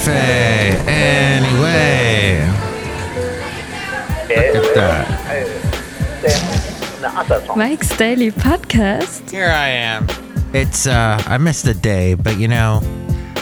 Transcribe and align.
cafe. 0.00 0.70
Anyway, 0.86 2.40
look 4.54 4.64
at 4.64 4.74
that. 7.02 7.56
Mike's 7.56 7.96
Daily 7.96 8.30
Podcast. 8.30 9.30
Here 9.30 9.50
I 9.50 9.68
am. 9.68 10.06
It's 10.54 10.86
uh, 10.86 11.22
I 11.26 11.36
missed 11.38 11.66
a 11.66 11.74
day, 11.74 12.14
but 12.14 12.38
you 12.38 12.48
know, 12.48 12.80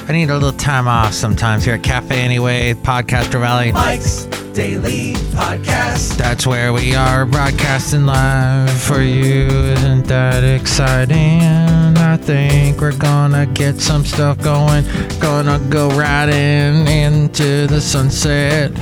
I 0.08 0.12
need 0.12 0.30
a 0.30 0.34
little 0.34 0.52
time 0.52 0.88
off 0.88 1.12
sometimes 1.14 1.64
here 1.64 1.74
at 1.74 1.82
Cafe 1.82 2.18
Anyway, 2.18 2.74
Podcaster 2.74 3.40
Valley. 3.40 3.72
Mike's 3.72 4.24
Daily 4.52 5.12
Podcast. 5.34 6.16
That's 6.16 6.46
where 6.46 6.72
we 6.72 6.94
are 6.94 7.24
broadcasting 7.24 8.06
live 8.06 8.70
for 8.70 9.00
you. 9.00 9.46
Isn't 9.46 10.06
that 10.08 10.42
exciting? 10.42 11.77
I 12.18 12.30
think 12.30 12.80
we're 12.80 12.96
gonna 12.98 13.46
get 13.46 13.80
some 13.80 14.04
stuff 14.04 14.42
going. 14.42 14.84
Gonna 15.18 15.58
go 15.70 15.88
riding 15.90 16.86
into 16.88 17.66
the 17.66 17.80
sunset 17.80 18.72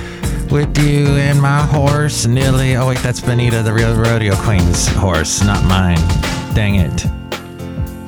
with 0.51 0.77
you 0.79 1.07
and 1.07 1.41
my 1.41 1.63
horse, 1.63 2.27
Nilly. 2.27 2.77
Oh, 2.77 2.89
wait, 2.89 2.99
that's 2.99 3.21
Benita, 3.21 3.63
the 3.63 3.73
real 3.73 3.95
rodeo 3.95 4.35
queen's 4.37 4.89
horse, 4.89 5.45
not 5.45 5.63
mine. 5.65 5.99
Dang 6.55 6.77
it. 6.77 7.03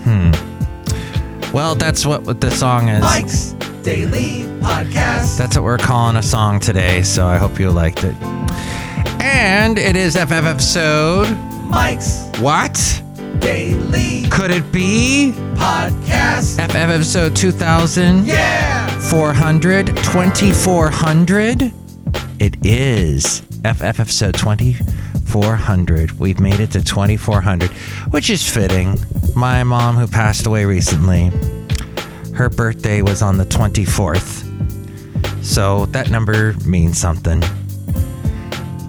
Hmm. 0.04 0.32
Well, 1.52 1.74
that's 1.74 2.04
what, 2.06 2.22
what 2.22 2.40
the 2.40 2.50
song 2.50 2.88
is. 2.88 3.02
Mike's 3.02 3.52
Daily 3.82 4.44
Podcast. 4.60 5.36
That's 5.36 5.56
what 5.56 5.62
we're 5.62 5.78
calling 5.78 6.16
a 6.16 6.22
song 6.22 6.58
today, 6.58 7.02
so 7.02 7.26
I 7.26 7.36
hope 7.36 7.60
you 7.60 7.70
liked 7.70 8.02
it. 8.02 8.14
And 9.22 9.78
it 9.78 9.94
is 9.94 10.16
FF 10.16 10.32
episode. 10.32 11.28
Mike's 11.68 12.26
What? 12.40 13.02
Daily 13.40 14.28
Could 14.30 14.50
it 14.50 14.70
be? 14.72 15.32
Podcast. 15.54 16.56
FF 16.68 16.74
episode 16.74 17.34
2400? 17.36 18.26
Yeah. 18.26 18.98
2400? 20.02 21.72
It 22.40 22.56
is 22.64 23.40
FF 23.64 23.82
episode 23.82 24.34
2400. 24.34 26.12
We've 26.12 26.40
made 26.40 26.60
it 26.60 26.70
to 26.72 26.82
2400, 26.82 27.70
which 28.10 28.30
is 28.30 28.48
fitting. 28.48 28.96
My 29.34 29.64
mom, 29.64 29.96
who 29.96 30.06
passed 30.06 30.46
away 30.46 30.64
recently, 30.64 31.30
her 32.34 32.48
birthday 32.48 33.02
was 33.02 33.22
on 33.22 33.36
the 33.38 33.44
24th. 33.44 34.44
So 35.44 35.86
that 35.86 36.10
number 36.10 36.54
means 36.66 36.98
something. 36.98 37.42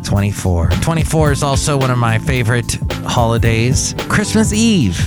24. 0.09 0.69
24 0.81 1.31
is 1.33 1.43
also 1.43 1.77
one 1.77 1.91
of 1.91 1.99
my 1.99 2.17
favorite 2.17 2.79
holidays. 3.05 3.93
Christmas 4.09 4.52
Eve. 4.52 4.97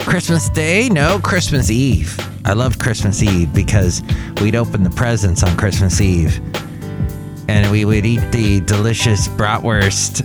Christmas 0.00 0.48
Day? 0.48 0.88
No, 0.88 1.18
Christmas 1.18 1.70
Eve. 1.70 2.18
I 2.46 2.54
loved 2.54 2.80
Christmas 2.80 3.22
Eve 3.22 3.52
because 3.52 4.02
we'd 4.40 4.56
open 4.56 4.82
the 4.82 4.88
presents 4.88 5.42
on 5.42 5.54
Christmas 5.58 6.00
Eve 6.00 6.40
and 7.48 7.70
we 7.70 7.84
would 7.84 8.06
eat 8.06 8.22
the 8.32 8.60
delicious 8.60 9.28
bratwurst 9.28 10.22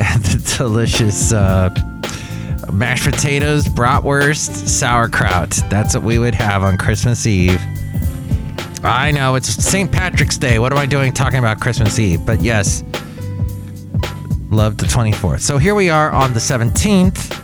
and 0.00 0.22
the 0.24 0.56
delicious 0.56 1.32
uh, 1.32 1.70
mashed 2.72 3.10
potatoes, 3.10 3.64
bratwurst, 3.64 4.68
sauerkraut. 4.68 5.50
That's 5.70 5.96
what 5.96 6.04
we 6.04 6.20
would 6.20 6.36
have 6.36 6.62
on 6.62 6.78
Christmas 6.78 7.26
Eve. 7.26 7.60
I 8.86 9.10
know 9.10 9.34
it's 9.34 9.48
St. 9.48 9.90
Patrick's 9.90 10.38
Day. 10.38 10.60
What 10.60 10.70
am 10.70 10.78
I 10.78 10.86
doing 10.86 11.12
talking 11.12 11.40
about 11.40 11.60
Christmas 11.60 11.98
Eve? 11.98 12.24
But 12.24 12.40
yes, 12.40 12.84
love 14.48 14.76
the 14.76 14.86
24th. 14.86 15.40
So 15.40 15.58
here 15.58 15.74
we 15.74 15.90
are 15.90 16.12
on 16.12 16.32
the 16.32 16.38
17th, 16.38 17.34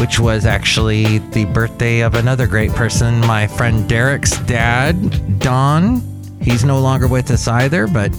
which 0.00 0.18
was 0.18 0.44
actually 0.44 1.18
the 1.18 1.44
birthday 1.44 2.00
of 2.00 2.16
another 2.16 2.48
great 2.48 2.72
person, 2.72 3.20
my 3.20 3.46
friend 3.46 3.88
Derek's 3.88 4.36
dad, 4.40 5.38
Don. 5.38 6.00
He's 6.40 6.64
no 6.64 6.80
longer 6.80 7.06
with 7.06 7.30
us 7.30 7.46
either, 7.46 7.86
but 7.86 8.12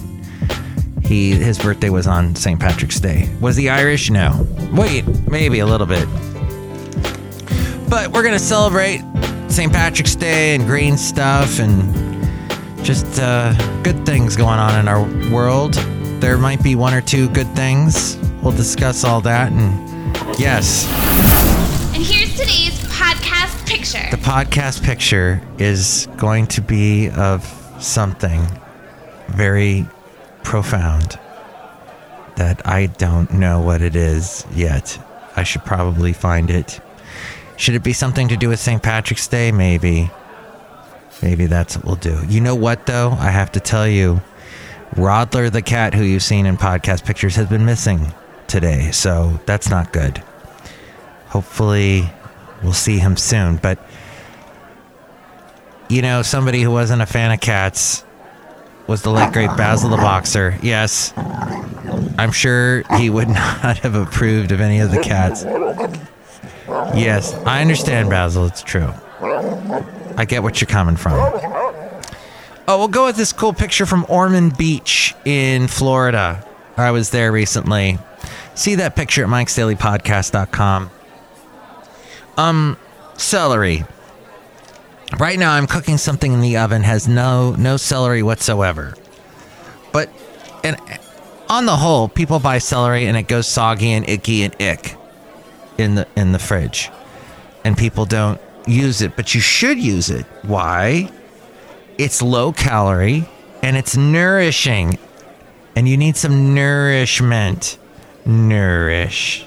he 1.02 1.32
his 1.32 1.58
birthday 1.58 1.90
was 1.90 2.06
on 2.06 2.34
St. 2.34 2.58
Patrick's 2.58 3.00
Day. 3.00 3.28
Was 3.42 3.56
he 3.56 3.68
Irish? 3.68 4.08
No. 4.08 4.46
Wait, 4.72 5.06
maybe 5.28 5.58
a 5.58 5.66
little 5.66 5.86
bit. 5.86 6.08
But 7.90 8.12
we're 8.12 8.22
gonna 8.22 8.38
celebrate 8.38 9.02
St. 9.48 9.70
Patrick's 9.70 10.16
Day 10.16 10.54
and 10.54 10.64
green 10.64 10.96
stuff 10.96 11.58
and 11.60 12.13
just 12.84 13.18
uh, 13.18 13.52
good 13.82 14.04
things 14.04 14.36
going 14.36 14.58
on 14.58 14.78
in 14.78 14.88
our 14.88 15.02
world. 15.32 15.74
There 16.20 16.36
might 16.38 16.62
be 16.62 16.74
one 16.74 16.92
or 16.94 17.00
two 17.00 17.28
good 17.30 17.48
things. 17.56 18.16
We'll 18.42 18.52
discuss 18.56 19.04
all 19.04 19.20
that 19.22 19.52
and 19.52 19.72
yes, 20.38 20.86
And 21.94 22.02
here's 22.02 22.32
today's 22.32 22.78
podcast 22.92 23.66
picture. 23.66 24.06
the 24.10 24.22
podcast 24.22 24.82
picture 24.84 25.40
is 25.58 26.08
going 26.18 26.46
to 26.48 26.60
be 26.60 27.08
of 27.10 27.42
something 27.80 28.46
very 29.28 29.86
profound 30.42 31.18
that 32.36 32.66
I 32.66 32.86
don't 32.86 33.32
know 33.32 33.60
what 33.60 33.80
it 33.80 33.96
is 33.96 34.44
yet. 34.54 34.98
I 35.36 35.42
should 35.42 35.64
probably 35.64 36.12
find 36.12 36.50
it. 36.50 36.80
Should 37.56 37.74
it 37.76 37.82
be 37.82 37.92
something 37.94 38.28
to 38.28 38.36
do 38.36 38.48
with 38.50 38.60
St. 38.60 38.82
Patrick's 38.82 39.26
Day? 39.26 39.52
Maybe. 39.52 40.10
Maybe 41.22 41.46
that's 41.46 41.76
what 41.76 41.84
we'll 41.84 41.96
do. 41.96 42.20
You 42.28 42.40
know 42.40 42.54
what, 42.54 42.86
though? 42.86 43.10
I 43.12 43.30
have 43.30 43.52
to 43.52 43.60
tell 43.60 43.88
you, 43.88 44.20
Rodler 44.94 45.50
the 45.50 45.62
cat, 45.62 45.94
who 45.94 46.02
you've 46.02 46.22
seen 46.22 46.46
in 46.46 46.56
podcast 46.56 47.04
pictures, 47.04 47.36
has 47.36 47.48
been 47.48 47.64
missing 47.64 48.12
today. 48.46 48.90
So 48.90 49.40
that's 49.46 49.68
not 49.68 49.92
good. 49.92 50.22
Hopefully, 51.28 52.10
we'll 52.62 52.72
see 52.72 52.98
him 52.98 53.16
soon. 53.16 53.56
But, 53.56 53.78
you 55.88 56.02
know, 56.02 56.22
somebody 56.22 56.62
who 56.62 56.70
wasn't 56.70 57.02
a 57.02 57.06
fan 57.06 57.32
of 57.32 57.40
cats 57.40 58.04
was 58.86 59.02
the 59.02 59.10
late, 59.10 59.32
great 59.32 59.56
Basil 59.56 59.90
the 59.90 59.96
Boxer. 59.96 60.58
Yes. 60.62 61.12
I'm 62.18 62.32
sure 62.32 62.82
he 62.98 63.10
would 63.10 63.28
not 63.62 63.78
have 63.78 63.94
approved 63.94 64.52
of 64.52 64.60
any 64.60 64.80
of 64.80 64.90
the 64.90 65.00
cats. 65.00 65.44
Yes, 66.96 67.34
I 67.46 67.60
understand, 67.60 68.10
Basil. 68.10 68.46
It's 68.46 68.62
true. 68.62 68.92
I 70.16 70.24
get 70.24 70.42
what 70.42 70.60
you're 70.60 70.66
coming 70.66 70.96
from. 70.96 71.12
Oh, 72.66 72.78
we'll 72.78 72.88
go 72.88 73.06
with 73.06 73.16
this 73.16 73.32
cool 73.32 73.52
picture 73.52 73.84
from 73.84 74.06
Ormond 74.08 74.56
Beach 74.56 75.14
in 75.24 75.68
Florida. 75.68 76.46
I 76.76 76.92
was 76.92 77.10
there 77.10 77.30
recently. 77.30 77.98
See 78.54 78.76
that 78.76 78.96
picture 78.96 79.22
at 79.24 79.28
mikesdailypodcast.com. 79.28 80.90
Um, 82.36 82.76
celery. 83.16 83.84
Right 85.18 85.38
now, 85.38 85.52
I'm 85.52 85.66
cooking 85.66 85.98
something 85.98 86.32
in 86.32 86.40
the 86.40 86.56
oven. 86.56 86.82
Has 86.82 87.06
no 87.06 87.54
no 87.54 87.76
celery 87.76 88.22
whatsoever. 88.22 88.94
But 89.92 90.10
and 90.64 90.76
on 91.48 91.66
the 91.66 91.76
whole, 91.76 92.08
people 92.08 92.38
buy 92.40 92.58
celery 92.58 93.06
and 93.06 93.16
it 93.16 93.28
goes 93.28 93.46
soggy 93.46 93.92
and 93.92 94.08
icky 94.08 94.42
and 94.42 94.60
ick 94.60 94.96
in 95.78 95.94
the 95.94 96.08
in 96.16 96.32
the 96.32 96.38
fridge, 96.38 96.90
and 97.64 97.76
people 97.76 98.06
don't 98.06 98.40
use 98.66 99.02
it. 99.02 99.16
But 99.16 99.34
you 99.34 99.40
should 99.40 99.78
use 99.78 100.10
it. 100.10 100.26
Why? 100.42 101.10
It's 101.98 102.22
low 102.22 102.52
calorie 102.52 103.28
and 103.62 103.78
it's 103.78 103.96
nourishing, 103.96 104.98
and 105.74 105.88
you 105.88 105.96
need 105.96 106.16
some 106.16 106.54
nourishment. 106.54 107.78
Nourish. 108.26 109.46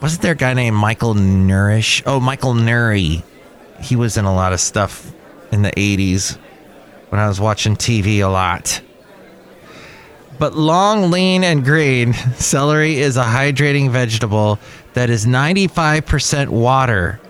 Wasn't 0.00 0.22
there 0.22 0.32
a 0.32 0.36
guy 0.36 0.54
named 0.54 0.76
Michael 0.76 1.14
Nourish? 1.14 2.02
Oh, 2.06 2.18
Michael 2.18 2.54
Nouri. 2.54 3.22
He 3.80 3.96
was 3.96 4.16
in 4.16 4.24
a 4.24 4.34
lot 4.34 4.52
of 4.52 4.60
stuff 4.60 5.12
in 5.52 5.62
the 5.62 5.70
80s 5.70 6.36
when 7.10 7.20
I 7.20 7.28
was 7.28 7.40
watching 7.40 7.76
TV 7.76 8.18
a 8.18 8.26
lot. 8.26 8.80
But 10.40 10.56
long, 10.56 11.10
lean, 11.10 11.44
and 11.44 11.62
green, 11.62 12.14
celery 12.38 12.98
is 12.98 13.18
a 13.18 13.24
hydrating 13.24 13.90
vegetable 13.90 14.58
that 14.94 15.10
is 15.10 15.26
95% 15.26 16.48
water 16.48 17.20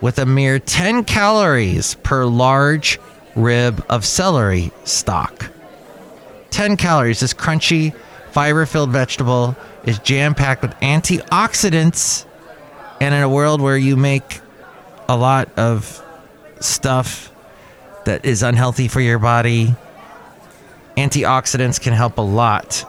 with 0.00 0.18
a 0.18 0.24
mere 0.24 0.58
10 0.58 1.04
calories 1.04 1.96
per 1.96 2.24
large 2.24 2.98
rib 3.36 3.84
of 3.90 4.06
celery 4.06 4.72
stock. 4.84 5.50
10 6.48 6.78
calories. 6.78 7.20
This 7.20 7.34
crunchy, 7.34 7.94
fiber 8.30 8.64
filled 8.64 8.88
vegetable 8.88 9.54
is 9.84 9.98
jam 9.98 10.34
packed 10.34 10.62
with 10.62 10.72
antioxidants. 10.80 12.24
And 13.02 13.14
in 13.14 13.20
a 13.20 13.28
world 13.28 13.60
where 13.60 13.76
you 13.76 13.98
make 13.98 14.40
a 15.10 15.16
lot 15.16 15.50
of 15.58 16.02
stuff 16.60 17.30
that 18.06 18.24
is 18.24 18.42
unhealthy 18.42 18.88
for 18.88 19.02
your 19.02 19.18
body, 19.18 19.74
antioxidants 21.08 21.80
can 21.80 21.92
help 21.92 22.18
a 22.18 22.22
lot. 22.22 22.84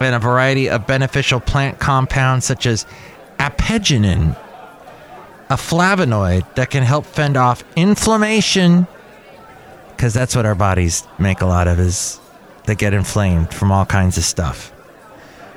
And 0.00 0.14
a 0.14 0.18
variety 0.18 0.68
of 0.70 0.86
beneficial 0.86 1.40
plant 1.40 1.80
compounds 1.80 2.44
such 2.44 2.66
as 2.66 2.86
apigenin, 3.38 4.36
a 5.50 5.54
flavonoid 5.54 6.54
that 6.54 6.70
can 6.70 6.84
help 6.84 7.04
fend 7.04 7.36
off 7.36 7.64
inflammation 7.76 8.86
because 9.98 10.14
that's 10.14 10.36
what 10.36 10.46
our 10.46 10.54
bodies 10.54 11.02
make 11.18 11.40
a 11.40 11.46
lot 11.46 11.66
of 11.66 11.80
is 11.80 12.20
they 12.66 12.76
get 12.76 12.94
inflamed 12.94 13.52
from 13.52 13.72
all 13.72 13.84
kinds 13.84 14.16
of 14.16 14.22
stuff. 14.22 14.72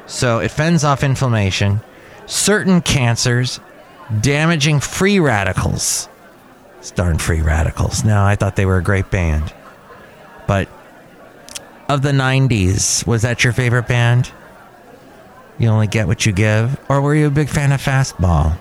So 0.08 0.40
it 0.40 0.50
fends 0.50 0.84
off 0.84 1.04
inflammation, 1.04 1.80
certain 2.26 2.82
cancers, 2.82 3.60
damaging 4.20 4.80
free 4.80 5.20
radicals, 5.20 6.10
It's 6.80 6.90
darn 6.90 7.20
free 7.20 7.42
radicals. 7.42 8.04
No, 8.04 8.24
I 8.24 8.36
thought 8.36 8.56
they 8.56 8.66
were 8.66 8.78
a 8.78 8.84
great 8.84 9.12
band. 9.12 9.54
But 10.48 10.68
of 11.94 12.02
the 12.02 12.12
90s, 12.12 13.06
was 13.06 13.24
that 13.24 13.44
your 13.44 13.52
favorite 13.52 13.88
band? 13.88 14.32
You 15.60 15.68
only 15.68 15.88
get 15.88 16.08
what 16.08 16.26
you 16.26 16.32
give? 16.32 16.80
Or 16.90 17.02
were 17.02 17.14
you 17.14 17.28
a 17.28 17.32
big 17.32 17.50
fan 17.50 17.72
of 17.74 17.82
Fastball? 17.82 18.58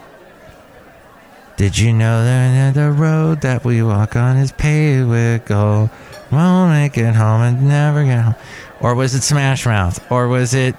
Did 1.57 1.79
you 1.79 1.93
know 1.93 2.25
that 2.25 2.75
the 2.75 2.91
road 2.91 3.43
that 3.43 3.65
we 3.65 3.83
walk 3.83 4.17
on 4.17 4.37
is 4.37 4.51
paved 4.51 5.09
with 5.09 5.45
gold? 5.45 5.91
Won't 6.33 6.73
make 6.73 6.99
it 6.99 7.15
home 7.15 7.43
and 7.43 7.69
never 7.69 8.03
get 8.05 8.21
home. 8.21 8.35
Or 8.81 8.95
was 8.95 9.15
it 9.15 9.23
Smash 9.23 9.65
Mouth? 9.65 10.11
Or 10.11 10.27
was 10.27 10.53
it 10.53 10.75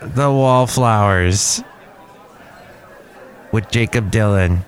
The 0.00 0.30
Wallflowers 0.30 1.62
with 3.52 3.70
Jakob 3.70 4.10
Dylan? 4.10 4.60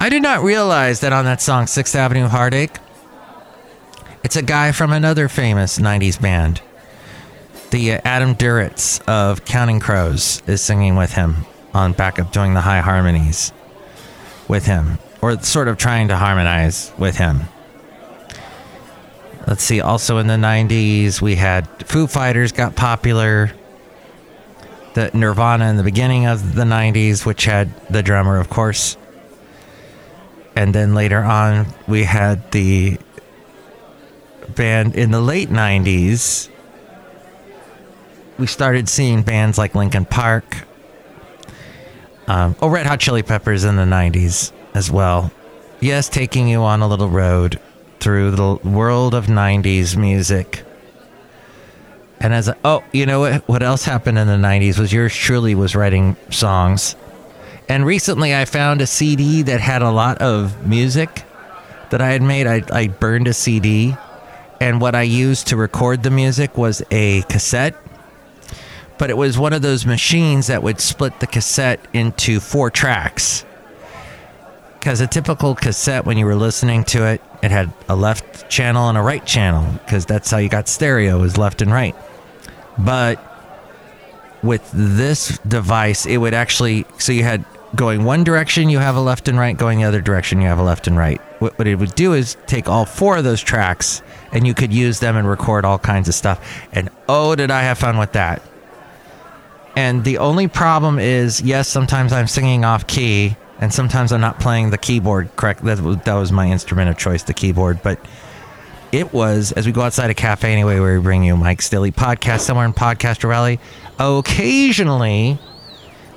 I 0.00 0.08
did 0.08 0.22
not 0.22 0.42
realize 0.42 1.00
that 1.00 1.12
on 1.12 1.24
that 1.26 1.42
song, 1.42 1.66
Sixth 1.66 1.94
Avenue 1.94 2.28
Heartache, 2.28 2.78
it's 4.28 4.36
a 4.36 4.42
guy 4.42 4.72
from 4.72 4.92
another 4.92 5.26
famous 5.26 5.78
90s 5.78 6.20
band. 6.20 6.60
The 7.70 7.94
uh, 7.94 8.00
Adam 8.04 8.34
Duritz 8.34 9.00
of 9.08 9.46
Counting 9.46 9.80
Crows 9.80 10.42
is 10.46 10.60
singing 10.60 10.96
with 10.96 11.12
him 11.12 11.46
on 11.72 11.94
backup, 11.94 12.30
doing 12.30 12.52
the 12.52 12.60
high 12.60 12.80
harmonies 12.80 13.54
with 14.46 14.66
him, 14.66 14.98
or 15.22 15.40
sort 15.40 15.66
of 15.66 15.78
trying 15.78 16.08
to 16.08 16.16
harmonize 16.18 16.92
with 16.98 17.16
him. 17.16 17.40
Let's 19.46 19.62
see, 19.62 19.80
also 19.80 20.18
in 20.18 20.26
the 20.26 20.34
90s, 20.34 21.22
we 21.22 21.36
had 21.36 21.66
Foo 21.86 22.06
Fighters 22.06 22.52
got 22.52 22.76
popular. 22.76 23.50
The 24.92 25.10
Nirvana 25.14 25.70
in 25.70 25.78
the 25.78 25.82
beginning 25.82 26.26
of 26.26 26.54
the 26.54 26.64
90s, 26.64 27.24
which 27.24 27.46
had 27.46 27.72
the 27.88 28.02
drummer, 28.02 28.36
of 28.36 28.50
course. 28.50 28.98
And 30.54 30.74
then 30.74 30.94
later 30.94 31.24
on, 31.24 31.68
we 31.86 32.04
had 32.04 32.52
the 32.52 32.98
band 34.54 34.94
in 34.94 35.10
the 35.10 35.20
late 35.20 35.48
90s. 35.48 36.48
We 38.38 38.46
started 38.46 38.88
seeing 38.88 39.22
bands 39.22 39.58
like 39.58 39.74
Linkin 39.74 40.04
Park. 40.04 40.64
Um, 42.26 42.54
oh, 42.60 42.68
Red 42.68 42.86
Hot 42.86 43.00
Chili 43.00 43.22
Peppers 43.22 43.64
in 43.64 43.76
the 43.76 43.84
90s 43.84 44.52
as 44.74 44.90
well. 44.90 45.32
Yes, 45.80 46.08
taking 46.08 46.48
you 46.48 46.62
on 46.62 46.82
a 46.82 46.88
little 46.88 47.08
road 47.08 47.60
through 48.00 48.32
the 48.32 48.54
world 48.68 49.14
of 49.14 49.26
90s 49.26 49.96
music. 49.96 50.62
And 52.20 52.34
as 52.34 52.48
a, 52.48 52.56
oh, 52.64 52.84
you 52.92 53.06
know 53.06 53.20
what? 53.20 53.48
What 53.48 53.62
else 53.62 53.84
happened 53.84 54.18
in 54.18 54.26
the 54.26 54.34
90s 54.34 54.78
was 54.78 54.92
yours 54.92 55.14
truly 55.14 55.54
was 55.54 55.74
writing 55.76 56.16
songs. 56.30 56.96
And 57.68 57.84
recently 57.84 58.34
I 58.34 58.44
found 58.44 58.80
a 58.80 58.86
CD 58.86 59.42
that 59.42 59.60
had 59.60 59.82
a 59.82 59.90
lot 59.90 60.18
of 60.18 60.66
music 60.66 61.24
that 61.90 62.00
I 62.00 62.10
had 62.10 62.22
made. 62.22 62.46
I, 62.46 62.62
I 62.72 62.88
burned 62.88 63.28
a 63.28 63.34
CD. 63.34 63.96
And 64.60 64.80
what 64.80 64.94
I 64.94 65.02
used 65.02 65.48
to 65.48 65.56
record 65.56 66.02
the 66.02 66.10
music 66.10 66.56
was 66.56 66.82
a 66.90 67.22
cassette. 67.22 67.76
But 68.98 69.10
it 69.10 69.16
was 69.16 69.38
one 69.38 69.52
of 69.52 69.62
those 69.62 69.86
machines 69.86 70.48
that 70.48 70.62
would 70.62 70.80
split 70.80 71.20
the 71.20 71.26
cassette 71.26 71.86
into 71.92 72.40
four 72.40 72.70
tracks. 72.70 73.44
Because 74.78 75.00
a 75.00 75.06
typical 75.06 75.54
cassette, 75.54 76.04
when 76.04 76.18
you 76.18 76.26
were 76.26 76.34
listening 76.34 76.84
to 76.84 77.06
it, 77.06 77.20
it 77.42 77.50
had 77.50 77.72
a 77.88 77.94
left 77.94 78.48
channel 78.48 78.88
and 78.88 78.98
a 78.98 79.02
right 79.02 79.24
channel. 79.24 79.72
Because 79.84 80.04
that's 80.06 80.30
how 80.30 80.38
you 80.38 80.48
got 80.48 80.66
stereo, 80.66 81.20
was 81.20 81.38
left 81.38 81.62
and 81.62 81.72
right. 81.72 81.94
But 82.76 83.24
with 84.42 84.68
this 84.72 85.38
device, 85.38 86.06
it 86.06 86.16
would 86.16 86.34
actually, 86.34 86.84
so 86.98 87.12
you 87.12 87.22
had 87.22 87.44
going 87.74 88.04
one 88.04 88.24
direction, 88.24 88.68
you 88.68 88.78
have 88.78 88.96
a 88.96 89.00
left 89.00 89.28
and 89.28 89.38
right, 89.38 89.56
going 89.56 89.78
the 89.78 89.84
other 89.84 90.00
direction, 90.00 90.40
you 90.40 90.48
have 90.48 90.58
a 90.58 90.62
left 90.62 90.86
and 90.86 90.96
right. 90.96 91.20
What, 91.40 91.58
what 91.58 91.68
it 91.68 91.76
would 91.76 91.94
do 91.94 92.14
is 92.14 92.36
take 92.46 92.68
all 92.68 92.84
four 92.84 93.16
of 93.16 93.24
those 93.24 93.40
tracks 93.40 94.02
and 94.32 94.46
you 94.46 94.54
could 94.54 94.72
use 94.72 95.00
them 95.00 95.16
and 95.16 95.28
record 95.28 95.64
all 95.64 95.78
kinds 95.78 96.08
of 96.08 96.14
stuff. 96.14 96.66
And 96.72 96.90
oh, 97.08 97.34
did 97.34 97.50
I 97.50 97.62
have 97.62 97.78
fun 97.78 97.98
with 97.98 98.12
that! 98.12 98.42
And 99.76 100.02
the 100.04 100.18
only 100.18 100.48
problem 100.48 100.98
is, 100.98 101.40
yes, 101.40 101.68
sometimes 101.68 102.12
I'm 102.12 102.26
singing 102.26 102.64
off 102.64 102.86
key, 102.86 103.36
and 103.60 103.72
sometimes 103.72 104.12
I'm 104.12 104.20
not 104.20 104.40
playing 104.40 104.70
the 104.70 104.78
keyboard 104.78 105.34
correct. 105.36 105.64
That 105.64 105.80
was, 105.80 105.98
that 105.98 106.14
was 106.14 106.32
my 106.32 106.50
instrument 106.50 106.90
of 106.90 106.98
choice, 106.98 107.22
the 107.22 107.34
keyboard. 107.34 107.80
But 107.82 108.04
it 108.90 109.12
was, 109.12 109.52
as 109.52 109.66
we 109.66 109.72
go 109.72 109.82
outside 109.82 110.10
a 110.10 110.14
cafe 110.14 110.52
anyway, 110.52 110.80
where 110.80 110.98
we 110.98 111.02
bring 111.02 111.22
you 111.22 111.36
Mike's 111.36 111.68
Daily 111.68 111.92
Podcast, 111.92 112.40
somewhere 112.40 112.66
in 112.66 112.72
Podcaster 112.72 113.28
Valley, 113.28 113.60
occasionally 113.98 115.38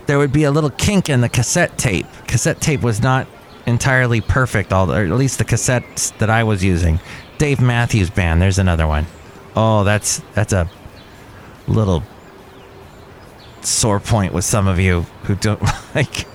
there 0.08 0.18
would 0.18 0.34
be 0.34 0.44
a 0.44 0.52
little 0.52 0.70
kink 0.70 1.10
in 1.10 1.22
the 1.22 1.30
cassette 1.30 1.78
tape. 1.78 2.08
Cassette 2.28 2.62
tape 2.62 2.82
was 2.82 3.02
not 3.02 3.28
entirely 3.66 4.22
perfect, 4.22 4.74
or 4.74 4.92
at 4.92 5.10
least 5.10 5.38
the 5.38 5.46
cassettes 5.46 6.18
that 6.18 6.30
I 6.30 6.44
was 6.44 6.64
using. 6.64 7.00
Dave 7.42 7.60
Matthews 7.60 8.12
Band, 8.12 8.40
there's 8.40 8.60
another 8.60 8.86
one. 8.86 9.08
Oh, 9.56 9.84
that's 9.84 10.22
that's 10.36 10.54
a 10.54 10.70
little 11.68 12.04
sore 13.62 14.00
point 14.00 14.32
with 14.32 14.46
some 14.46 14.68
of 14.68 14.80
you 14.80 15.08
who 15.24 15.34
don't 15.34 15.60
like 15.96 16.28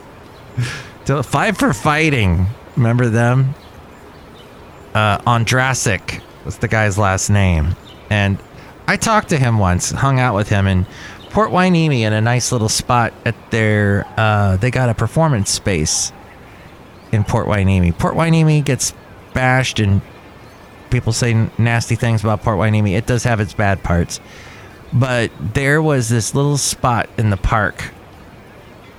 don't, 1.05 1.25
Five 1.25 1.59
for 1.59 1.73
Fighting. 1.73 2.49
Remember 2.75 3.09
them? 3.09 3.55
Uh, 4.95 5.19
Ondrasik 5.19 6.23
was 6.45 6.59
the 6.59 6.67
guy's 6.67 6.99
last 6.99 7.31
name. 7.31 7.77
And 8.11 8.37
I 8.89 8.97
talked 8.97 9.29
to 9.29 9.39
him 9.39 9.61
once, 9.61 9.93
hung 9.93 10.19
out 10.19 10.35
with 10.35 10.49
him 10.49 10.67
in 10.67 10.87
Port 11.31 11.53
Hueneme 11.53 12.01
in 12.01 12.15
a 12.15 12.21
nice 12.21 12.51
little 12.51 12.69
spot 12.69 13.15
at 13.25 13.37
their, 13.53 14.05
uh, 14.17 14.57
they 14.57 14.73
got 14.73 14.89
a 14.89 14.95
performance 14.95 15.51
space 15.51 16.11
in 17.13 17.23
Port 17.23 17.47
Hueneme. 17.47 17.97
Port 17.97 18.15
Hueneme 18.15 18.65
gets 18.65 18.93
bashed 19.35 19.79
and 19.79 20.03
people 20.91 21.13
say 21.13 21.49
nasty 21.59 21.95
things 21.95 22.23
about 22.23 22.43
Port 22.43 22.59
Hueneme. 22.59 22.97
It 22.97 23.07
does 23.07 23.25
have 23.25 23.41
its 23.41 23.55
bad 23.55 23.83
parts. 23.83 24.21
But 24.93 25.31
there 25.41 25.83
was 25.83 26.09
this 26.09 26.35
little 26.35 26.57
spot 26.57 27.09
in 27.19 27.31
the 27.31 27.37
park, 27.37 27.91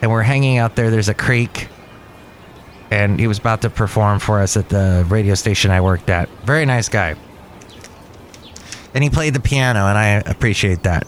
and 0.02 0.12
we're 0.12 0.24
hanging 0.24 0.58
out 0.58 0.76
there. 0.76 0.90
There's 0.90 1.10
a 1.10 1.14
creek, 1.14 1.70
and 2.92 3.20
he 3.20 3.28
was 3.28 3.40
about 3.40 3.62
to 3.62 3.70
perform 3.70 4.20
for 4.20 4.40
us 4.42 4.58
at 4.58 4.70
the 4.70 5.06
radio 5.08 5.34
station 5.34 5.72
I 5.72 5.82
worked 5.82 6.10
at. 6.10 6.30
Very 6.46 6.66
nice 6.66 6.90
guy. 6.90 7.16
And 8.94 9.04
he 9.04 9.10
played 9.10 9.34
the 9.34 9.40
piano, 9.40 9.88
and 9.88 9.98
I 9.98 10.08
appreciate 10.30 10.84
that. 10.84 11.08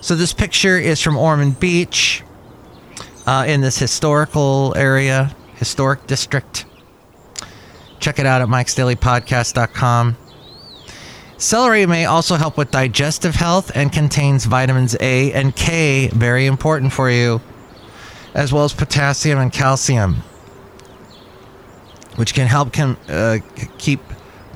So 0.00 0.14
this 0.14 0.32
picture 0.32 0.78
is 0.78 1.00
from 1.00 1.16
Ormond 1.16 1.60
Beach, 1.60 2.22
uh, 3.26 3.44
in 3.46 3.60
this 3.60 3.78
historical 3.78 4.74
area, 4.76 5.34
historic 5.54 6.06
district. 6.06 6.66
Check 8.02 8.18
it 8.18 8.26
out 8.26 8.42
at 8.42 8.48
mikesdailypodcast.com. 8.48 10.16
Celery 11.38 11.86
may 11.86 12.04
also 12.04 12.34
help 12.34 12.56
with 12.56 12.72
digestive 12.72 13.36
health 13.36 13.70
and 13.76 13.92
contains 13.92 14.44
vitamins 14.44 14.96
A 14.98 15.32
and 15.32 15.54
K, 15.54 16.08
very 16.08 16.46
important 16.46 16.92
for 16.92 17.08
you, 17.08 17.40
as 18.34 18.52
well 18.52 18.64
as 18.64 18.72
potassium 18.72 19.38
and 19.38 19.52
calcium, 19.52 20.24
which 22.16 22.34
can 22.34 22.48
help 22.48 22.72
can, 22.72 22.96
uh, 23.08 23.38
keep 23.78 24.00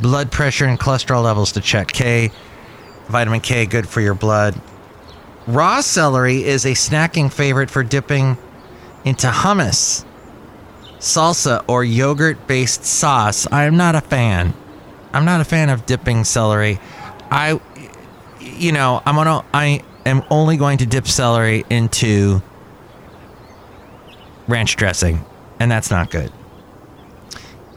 blood 0.02 0.32
pressure 0.32 0.64
and 0.64 0.80
cholesterol 0.80 1.22
levels 1.22 1.52
to 1.52 1.60
check. 1.60 1.92
K, 1.92 2.32
vitamin 3.06 3.40
K, 3.40 3.64
good 3.66 3.88
for 3.88 4.00
your 4.00 4.14
blood. 4.14 4.60
Raw 5.46 5.82
celery 5.82 6.42
is 6.42 6.66
a 6.66 6.72
snacking 6.72 7.32
favorite 7.32 7.70
for 7.70 7.84
dipping 7.84 8.38
into 9.04 9.28
hummus, 9.28 10.04
salsa, 11.06 11.64
or 11.68 11.84
yogurt 11.84 12.46
based 12.46 12.84
sauce. 12.84 13.46
I 13.50 13.64
am 13.64 13.76
not 13.76 13.94
a 13.94 14.00
fan. 14.00 14.52
I'm 15.12 15.24
not 15.24 15.40
a 15.40 15.44
fan 15.44 15.70
of 15.70 15.86
dipping 15.86 16.24
celery. 16.24 16.78
I, 17.30 17.60
you 18.40 18.72
know, 18.72 19.02
I'm 19.06 19.14
gonna. 19.14 19.44
I 19.54 19.82
am 20.04 20.22
only 20.30 20.56
going 20.56 20.78
to 20.78 20.86
dip 20.86 21.06
celery 21.06 21.64
into 21.70 22.42
ranch 24.48 24.76
dressing, 24.76 25.24
and 25.58 25.70
that's 25.70 25.90
not 25.90 26.10
good. 26.10 26.32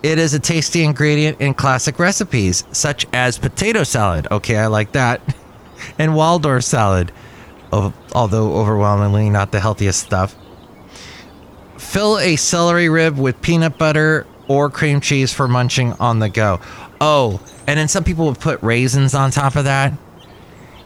It 0.01 0.17
is 0.17 0.33
a 0.33 0.39
tasty 0.39 0.83
ingredient 0.83 1.41
in 1.41 1.53
classic 1.53 2.00
recipes, 2.00 2.63
such 2.71 3.05
as 3.12 3.38
potato 3.38 3.83
salad. 3.83 4.27
Okay, 4.31 4.57
I 4.57 4.67
like 4.67 4.93
that. 4.93 5.21
And 5.98 6.13
Waldorf 6.13 6.65
salad, 6.65 7.13
although 7.71 8.53
overwhelmingly 8.57 9.29
not 9.29 9.53
the 9.53 9.62
healthiest 9.62 10.01
stuff. 10.01 10.36
Fill 11.79 12.19
a 12.19 12.36
celery 12.36 12.89
rib 12.89 13.17
with 13.17 13.41
peanut 13.41 13.77
butter 13.77 14.27
or 14.48 14.69
cream 14.69 15.00
cheese 15.00 15.33
for 15.33 15.48
munching 15.48 15.93
on 15.93 16.19
the 16.19 16.29
go. 16.29 16.59
Oh, 17.01 17.41
and 17.65 17.79
then 17.79 17.88
some 17.88 18.03
people 18.03 18.25
would 18.25 18.39
put 18.39 18.62
raisins 18.62 19.15
on 19.15 19.31
top 19.31 19.55
of 19.55 19.63
that. 19.63 19.93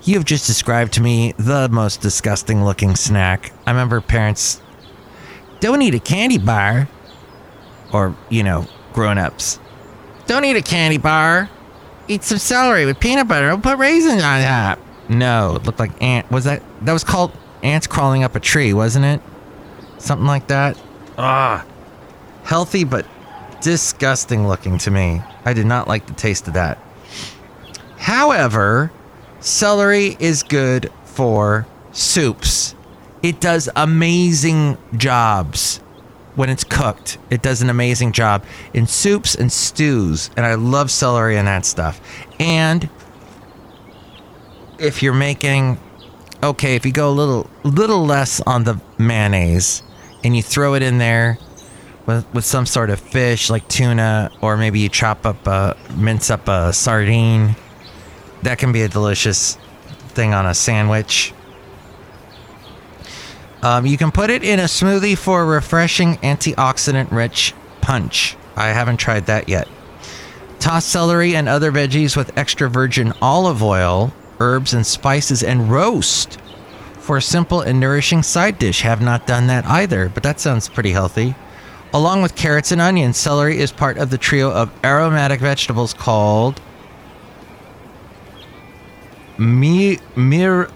You 0.04 0.16
have 0.16 0.26
just 0.26 0.46
described 0.46 0.94
to 0.94 1.02
me 1.02 1.34
the 1.38 1.68
most 1.70 2.02
disgusting 2.02 2.64
looking 2.64 2.96
snack. 2.96 3.52
I 3.66 3.72
remember 3.72 4.02
parents 4.02 4.62
don't 5.60 5.82
eat 5.82 5.96
a 5.96 6.00
candy 6.00 6.38
bar. 6.38 6.88
Or, 7.92 8.16
you 8.30 8.44
know, 8.44 8.68
grown 8.94 9.18
ups. 9.18 9.60
Don't 10.28 10.46
eat 10.46 10.56
a 10.56 10.62
candy 10.62 10.98
bar. 10.98 11.50
Eat 12.08 12.24
some 12.24 12.38
celery 12.38 12.86
with 12.86 13.00
peanut 13.00 13.28
butter. 13.28 13.50
I'll 13.50 13.58
put 13.58 13.78
raisins 13.78 14.22
on 14.22 14.44
top. 14.44 14.80
No, 15.10 15.56
it 15.56 15.64
looked 15.64 15.80
like 15.80 16.02
ant. 16.02 16.30
Was 16.32 16.44
that 16.46 16.62
that 16.82 16.94
was 16.94 17.04
called 17.04 17.32
ants 17.62 17.88
crawling 17.88 18.24
up 18.24 18.36
a 18.36 18.40
tree, 18.40 18.74
wasn't 18.74 19.06
it? 19.06 19.22
Something 20.04 20.28
like 20.28 20.48
that. 20.48 20.78
Ah, 21.18 21.66
healthy 22.44 22.84
but 22.84 23.06
disgusting 23.62 24.46
looking 24.50 24.78
to 24.80 24.92
me. 24.92 25.22
I 25.46 25.54
did 25.54 25.66
not 25.66 25.88
like 25.88 26.08
the 26.08 26.14
taste 26.14 26.46
of 26.50 26.56
that. 26.56 26.78
However, 27.96 28.92
celery 29.40 30.18
is 30.20 30.44
good 30.44 30.92
for 31.06 31.66
soups. 31.94 32.76
It 33.22 33.40
does 33.40 33.70
amazing 33.78 34.78
jobs 34.98 35.78
when 36.36 36.50
it's 36.50 36.66
cooked. 36.66 37.18
It 37.30 37.42
does 37.42 37.62
an 37.62 37.70
amazing 37.70 38.12
job 38.12 38.44
in 38.74 38.88
soups 38.88 39.36
and 39.36 39.50
stews, 39.50 40.30
and 40.36 40.46
I 40.46 40.56
love 40.56 40.92
celery 40.92 41.38
and 41.38 41.48
that 41.48 41.66
stuff. 41.66 42.02
And 42.42 42.90
if 44.80 45.02
you're 45.02 45.14
making 45.14 45.80
okay, 46.44 46.76
if 46.76 46.86
you 46.86 46.92
go 46.92 47.10
a 47.10 47.16
little 47.16 47.50
little 47.64 48.06
less 48.06 48.42
on 48.42 48.66
the 48.66 48.82
mayonnaise 48.98 49.82
and 50.24 50.36
you 50.36 50.42
throw 50.42 50.74
it 50.76 50.84
in 50.84 50.98
there 50.98 51.38
with, 52.06 52.26
with 52.34 52.46
some 52.46 52.66
sort 52.66 52.90
of 52.90 53.00
fish 53.00 53.50
like 53.50 53.68
tuna, 53.68 54.32
or 54.42 54.58
maybe 54.58 54.80
you 54.80 54.90
chop 54.90 55.26
up 55.26 55.48
a 55.48 55.78
mince 55.96 56.30
up 56.30 56.48
a 56.48 56.74
sardine, 56.74 57.56
that 58.42 58.58
can 58.58 58.72
be 58.72 58.82
a 58.82 58.90
delicious 58.90 59.56
thing 60.10 60.34
on 60.34 60.46
a 60.46 60.54
sandwich. 60.54 61.34
Um, 63.62 63.86
you 63.86 63.98
can 63.98 64.12
put 64.12 64.30
it 64.30 64.44
in 64.44 64.60
a 64.60 64.64
smoothie 64.64 65.18
for 65.18 65.42
a 65.42 65.46
refreshing 65.46 66.16
antioxidant 66.18 67.12
rich 67.12 67.54
punch. 67.80 68.36
I 68.56 68.68
haven't 68.68 68.98
tried 68.98 69.28
that 69.28 69.48
yet. 69.48 69.68
Toss 70.60 70.86
celery 70.86 71.36
and 71.36 71.48
other 71.48 71.72
veggies 71.72 72.16
with 72.16 72.38
extra 72.38 72.70
virgin 72.70 73.14
olive 73.22 73.64
oil, 73.64 74.14
herbs, 74.40 74.74
and 74.74 74.86
spices 74.86 75.44
and 75.44 75.72
roast 75.72 76.38
for 77.04 77.18
a 77.18 77.22
simple 77.22 77.60
and 77.60 77.80
nourishing 77.80 78.24
side 78.24 78.58
dish. 78.58 78.82
Have 78.82 79.02
not 79.02 79.28
done 79.28 79.48
that 79.48 79.66
either, 79.66 80.10
but 80.10 80.24
that 80.24 80.40
sounds 80.40 80.70
pretty 80.70 80.92
healthy. 80.92 81.36
Along 81.94 82.22
with 82.22 82.36
carrots 82.36 82.72
and 82.72 82.82
onions, 82.82 83.18
celery 83.18 83.60
is 83.60 83.72
part 83.72 83.98
of 83.98 84.10
the 84.10 84.18
trio 84.18 84.52
of 84.52 84.72
aromatic 84.84 85.42
vegetables 85.42 85.94
called 85.94 86.62
mi, 89.38 90.00
mir, 90.16 90.70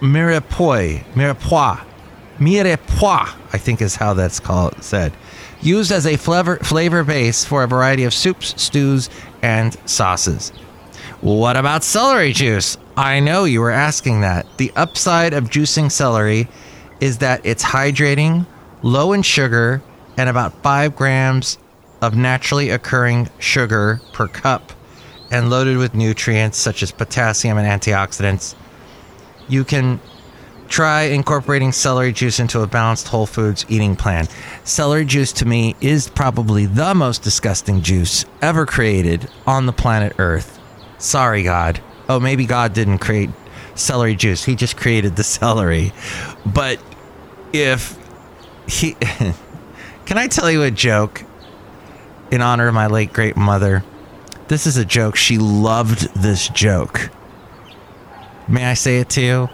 mirepoix, 0.00 1.04
mirepoix, 1.14 1.80
mirepoix, 2.38 3.32
I 3.52 3.58
think 3.58 3.80
is 3.80 3.96
how 3.96 4.14
that's 4.14 4.40
called 4.40 4.82
said. 4.82 5.12
Used 5.62 5.92
as 5.92 6.06
a 6.06 6.16
flavor, 6.16 6.56
flavor 6.58 7.04
base 7.04 7.44
for 7.44 7.62
a 7.62 7.68
variety 7.68 8.02
of 8.02 8.12
soups, 8.12 8.60
stews, 8.60 9.08
and 9.42 9.76
sauces. 9.88 10.50
What 11.20 11.56
about 11.56 11.84
celery 11.84 12.32
juice? 12.32 12.76
I 12.96 13.20
know 13.20 13.44
you 13.44 13.60
were 13.60 13.70
asking 13.70 14.20
that. 14.20 14.46
The 14.58 14.72
upside 14.76 15.32
of 15.32 15.50
juicing 15.50 15.90
celery 15.90 16.48
is 17.00 17.18
that 17.18 17.40
it's 17.44 17.64
hydrating, 17.64 18.46
low 18.82 19.12
in 19.12 19.22
sugar, 19.22 19.82
and 20.18 20.28
about 20.28 20.62
5 20.62 20.94
grams 20.94 21.58
of 22.02 22.14
naturally 22.14 22.70
occurring 22.70 23.30
sugar 23.38 24.00
per 24.12 24.28
cup, 24.28 24.72
and 25.30 25.48
loaded 25.48 25.78
with 25.78 25.94
nutrients 25.94 26.58
such 26.58 26.82
as 26.82 26.92
potassium 26.92 27.56
and 27.56 27.66
antioxidants. 27.66 28.54
You 29.48 29.64
can 29.64 29.98
try 30.68 31.02
incorporating 31.02 31.72
celery 31.72 32.12
juice 32.12 32.40
into 32.40 32.60
a 32.60 32.66
balanced 32.66 33.08
whole 33.08 33.26
foods 33.26 33.64
eating 33.68 33.96
plan. 33.96 34.26
Celery 34.64 35.04
juice 35.04 35.32
to 35.32 35.46
me 35.46 35.76
is 35.80 36.08
probably 36.08 36.66
the 36.66 36.94
most 36.94 37.22
disgusting 37.22 37.82
juice 37.82 38.26
ever 38.42 38.66
created 38.66 39.30
on 39.46 39.64
the 39.66 39.72
planet 39.72 40.14
Earth. 40.18 40.58
Sorry, 40.98 41.42
God. 41.42 41.80
Oh, 42.12 42.20
maybe 42.20 42.44
God 42.44 42.74
didn't 42.74 42.98
create 42.98 43.30
celery 43.74 44.14
juice. 44.14 44.44
He 44.44 44.54
just 44.54 44.76
created 44.76 45.16
the 45.16 45.24
celery. 45.24 45.94
But 46.44 46.78
if 47.54 47.98
he. 48.68 48.92
Can 50.04 50.18
I 50.18 50.26
tell 50.26 50.50
you 50.50 50.62
a 50.62 50.70
joke 50.70 51.24
in 52.30 52.42
honor 52.42 52.68
of 52.68 52.74
my 52.74 52.86
late 52.86 53.14
great 53.14 53.34
mother? 53.34 53.82
This 54.48 54.66
is 54.66 54.76
a 54.76 54.84
joke. 54.84 55.16
She 55.16 55.38
loved 55.38 56.14
this 56.14 56.48
joke. 56.50 57.08
May 58.46 58.66
I 58.66 58.74
say 58.74 58.98
it 58.98 59.08
to 59.10 59.22
you? 59.22 59.48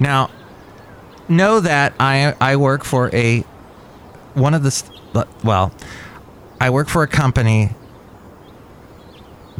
Now, 0.00 0.28
know 1.28 1.60
that 1.60 1.92
I 2.00 2.34
I 2.40 2.56
work 2.56 2.82
for 2.82 3.14
a 3.14 3.42
one 4.34 4.54
of 4.54 4.64
the 4.64 5.24
well, 5.44 5.72
I 6.60 6.70
work 6.70 6.88
for 6.88 7.04
a 7.04 7.08
company 7.08 7.70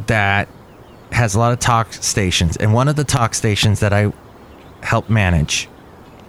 that 0.07 0.49
has 1.11 1.35
a 1.35 1.39
lot 1.39 1.51
of 1.51 1.59
talk 1.59 1.93
stations, 1.93 2.57
and 2.57 2.73
one 2.73 2.87
of 2.87 2.95
the 2.95 3.03
talk 3.03 3.33
stations 3.33 3.79
that 3.81 3.93
I 3.93 4.11
help 4.81 5.09
manage, 5.09 5.69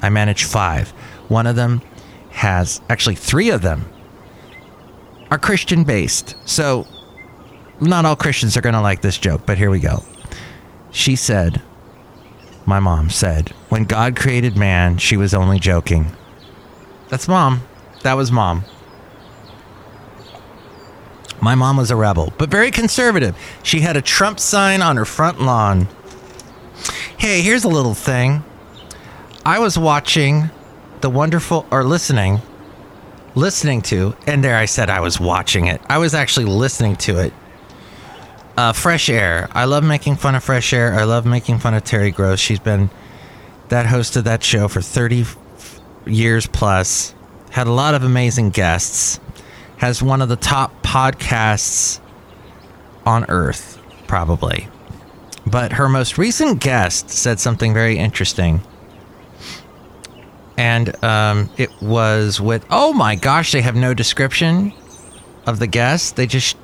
I 0.03 0.09
manage 0.11 0.45
five. 0.45 0.91
One 1.29 1.47
of 1.47 1.57
them 1.57 1.81
has 2.31 2.81
actually 2.89 3.15
three 3.15 3.51
of 3.51 3.63
them 3.63 3.85
are 5.31 5.39
Christian 5.39 5.85
based. 5.85 6.37
So 6.45 6.87
not 7.81 8.05
all 8.05 8.17
Christians 8.17 8.57
are 8.57 8.61
going 8.61 8.75
to 8.75 8.81
like 8.81 9.01
this 9.03 9.19
joke, 9.19 9.43
but 9.47 9.59
here 9.59 9.71
we 9.71 9.81
go. 9.81 10.05
She 10.91 11.17
said, 11.17 11.63
my 12.67 12.81
mom 12.81 13.11
said, 13.11 13.51
when 13.69 13.85
God 13.85 14.17
created 14.17 14.57
man, 14.57 14.99
she 14.99 15.17
was 15.17 15.33
only 15.33 15.59
joking. 15.59 16.15
That's 17.09 17.29
mom. 17.29 17.63
That 18.03 18.15
was 18.15 18.31
mom. 18.31 18.65
My 21.43 21.57
mom 21.57 21.77
was 21.77 21.91
a 21.91 21.97
rebel, 21.97 22.33
but 22.39 22.51
very 22.51 22.71
conservative. 22.71 23.37
She 23.65 23.81
had 23.81 23.97
a 23.97 24.01
Trump 24.01 24.39
sign 24.39 24.81
on 24.81 24.97
her 24.97 25.05
front 25.05 25.41
lawn. 25.41 25.89
Hey, 27.19 27.43
here's 27.43 27.65
a 27.65 27.69
little 27.69 27.95
thing. 27.95 28.45
I 29.45 29.59
was 29.59 29.77
watching 29.77 30.51
the 31.01 31.11
wonderful, 31.11 31.67
or 31.73 31.83
listening, 31.83 32.41
listening 33.35 33.83
to, 33.83 34.15
and 34.25 34.45
there 34.45 34.57
I 34.57 34.67
said 34.67 34.89
I 34.89 35.01
was 35.01 35.19
watching 35.19 35.67
it. 35.67 35.83
I 35.89 35.99
was 35.99 36.15
actually 36.15 36.47
listening 36.47 36.95
to 36.97 37.19
it. 37.19 37.33
Uh, 38.57 38.73
Fresh 38.73 39.09
Air. 39.09 39.49
I 39.51 39.65
love 39.65 39.83
making 39.83 40.17
fun 40.17 40.37
of 40.37 40.45
Fresh 40.45 40.73
Air. 40.73 40.95
I 40.95 41.03
love 41.03 41.27
making 41.27 41.59
fun 41.59 41.75
of 41.75 41.83
Terry 41.83 42.13
Gross. 42.13 42.39
She's 42.39 42.61
been 42.61 42.89
that 43.69 43.87
host 43.87 44.15
of 44.15 44.25
that 44.25 44.45
show 44.45 44.69
for 44.69 44.81
30 44.81 45.25
years 46.07 46.47
plus. 46.47 47.17
Had 47.51 47.67
a 47.67 47.73
lot 47.73 47.95
of 47.97 48.05
amazing 48.05 48.51
guests. 48.51 49.19
Has 49.83 50.01
one 50.01 50.23
of 50.23 50.29
the 50.29 50.37
top 50.37 50.81
podcasts 50.85 51.99
on 53.05 53.25
earth, 53.29 53.83
probably. 54.07 54.69
But 55.45 55.73
her 55.73 55.89
most 55.89 56.19
recent 56.19 56.61
guest 56.61 57.11
said 57.11 57.41
something 57.41 57.75
very 57.75 57.99
interesting. 57.99 58.61
And 60.57 61.05
um, 61.05 61.51
it 61.57 61.69
was 61.83 62.41
with, 62.41 62.65
oh 62.71 62.93
my 62.93 63.17
gosh, 63.17 63.51
they 63.51 63.61
have 63.63 63.75
no 63.75 63.93
description 63.93 64.73
of 65.47 65.59
the 65.59 65.67
guest. 65.67 66.15
They 66.15 66.29
just, 66.29 66.57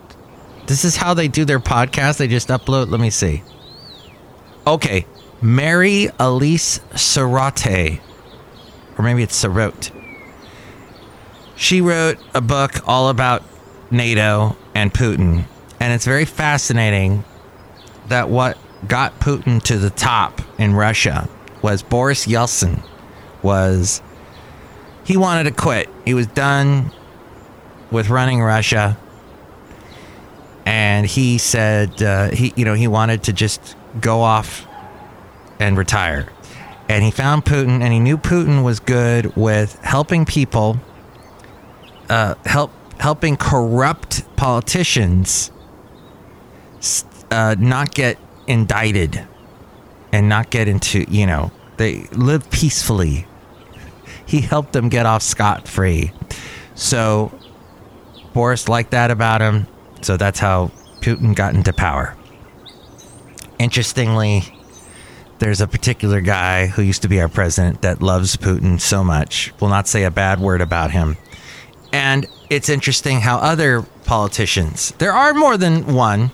this 0.68 0.84
is 0.84 0.94
how 0.94 1.12
they 1.12 1.26
do 1.26 1.44
their 1.44 1.58
podcast. 1.58 2.18
They 2.18 2.28
just 2.28 2.46
upload, 2.50 2.88
let 2.88 3.00
me 3.00 3.10
see. 3.10 3.42
Okay, 4.64 5.06
Mary 5.42 6.08
Elise 6.20 6.78
Sarotte, 6.92 8.00
or 8.96 9.02
maybe 9.02 9.25
it's 9.25 9.42
Sarote. 9.42 9.90
She 11.58 11.80
wrote 11.80 12.18
a 12.34 12.40
book 12.40 12.88
all 12.88 13.08
about 13.08 13.42
NATO 13.90 14.56
and 14.76 14.94
Putin, 14.94 15.44
and 15.80 15.92
it's 15.92 16.04
very 16.04 16.24
fascinating 16.24 17.24
that 18.06 18.28
what 18.28 18.56
got 18.86 19.18
Putin 19.18 19.60
to 19.64 19.76
the 19.76 19.90
top 19.90 20.40
in 20.56 20.74
Russia 20.74 21.28
was 21.60 21.82
Boris 21.82 22.28
Yeltsin 22.28 22.80
was 23.42 24.00
he 25.02 25.16
wanted 25.16 25.44
to 25.44 25.50
quit. 25.50 25.88
He 26.04 26.14
was 26.14 26.28
done 26.28 26.92
with 27.90 28.08
running 28.08 28.40
Russia, 28.40 28.96
and 30.64 31.06
he 31.06 31.38
said 31.38 32.00
uh, 32.00 32.30
he 32.30 32.52
you 32.54 32.64
know 32.64 32.74
he 32.74 32.86
wanted 32.86 33.24
to 33.24 33.32
just 33.32 33.74
go 34.00 34.20
off 34.20 34.64
and 35.58 35.76
retire. 35.76 36.28
And 36.88 37.04
he 37.04 37.10
found 37.10 37.44
Putin, 37.44 37.82
and 37.82 37.92
he 37.92 37.98
knew 37.98 38.16
Putin 38.16 38.62
was 38.62 38.78
good 38.78 39.34
with 39.36 39.74
helping 39.82 40.24
people, 40.24 40.78
uh, 42.08 42.34
help 42.44 42.72
helping 43.00 43.36
corrupt 43.36 44.24
politicians 44.36 45.50
uh, 47.30 47.54
not 47.58 47.94
get 47.94 48.18
indicted 48.46 49.26
and 50.12 50.28
not 50.28 50.50
get 50.50 50.68
into 50.68 51.04
you 51.08 51.26
know 51.26 51.50
they 51.76 52.02
live 52.12 52.50
peacefully. 52.50 53.26
He 54.26 54.42
helped 54.42 54.72
them 54.72 54.88
get 54.88 55.06
off 55.06 55.22
scot 55.22 55.66
free. 55.66 56.12
So 56.74 57.32
Boris 58.34 58.68
liked 58.68 58.90
that 58.90 59.10
about 59.10 59.40
him. 59.40 59.66
So 60.02 60.16
that's 60.16 60.38
how 60.38 60.70
Putin 61.00 61.34
got 61.34 61.54
into 61.54 61.72
power. 61.72 62.16
Interestingly, 63.58 64.42
there's 65.38 65.60
a 65.60 65.66
particular 65.66 66.20
guy 66.20 66.66
who 66.66 66.82
used 66.82 67.02
to 67.02 67.08
be 67.08 67.20
our 67.20 67.28
president 67.28 67.82
that 67.82 68.02
loves 68.02 68.36
Putin 68.36 68.80
so 68.80 69.02
much, 69.02 69.52
will 69.60 69.68
not 69.68 69.88
say 69.88 70.04
a 70.04 70.10
bad 70.10 70.40
word 70.40 70.60
about 70.60 70.90
him. 70.90 71.16
And 71.92 72.26
it's 72.50 72.68
interesting 72.68 73.21
how 73.21 73.38
other 73.38 73.83
politicians, 74.04 74.92
there 74.99 75.12
are 75.12 75.35
more 75.35 75.57
than 75.57 75.95
one, 75.95 76.30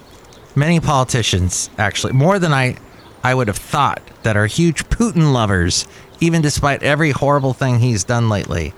many 0.54 0.80
politicians 0.80 1.70
actually, 1.78 2.12
more 2.12 2.38
than 2.38 2.52
I 2.52 2.76
I 3.22 3.34
would 3.34 3.48
have 3.48 3.56
thought 3.56 4.02
that 4.22 4.36
are 4.36 4.46
huge 4.46 4.84
Putin 4.90 5.32
lovers, 5.32 5.86
even 6.20 6.42
despite 6.42 6.82
every 6.82 7.10
horrible 7.10 7.54
thing 7.54 7.78
he's 7.78 8.04
done 8.04 8.28
lately. 8.28 8.74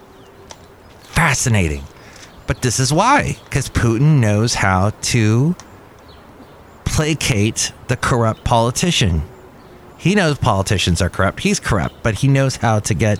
Fascinating. 1.03 1.83
But 2.47 2.63
this 2.63 2.79
is 2.79 2.93
why, 2.93 3.39
because 3.45 3.69
Putin 3.69 4.21
knows 4.21 4.55
how 4.55 4.91
to 4.91 5.57
placate 6.85 7.73
the 7.89 7.97
corrupt 7.97 8.45
politician. 8.45 9.23
He 9.99 10.15
knows 10.15 10.39
politicians 10.39 11.03
are 11.03 11.11
corrupt. 11.11 11.41
He's 11.41 11.59
corrupt, 11.59 11.97
but 12.05 12.17
he 12.17 12.29
knows 12.29 12.57
how 12.57 12.79
to 12.79 12.95
get 12.95 13.19